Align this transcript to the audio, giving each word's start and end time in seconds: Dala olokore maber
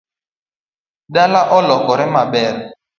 Dala 1.13 1.41
olokore 1.57 2.05
maber 2.13 2.55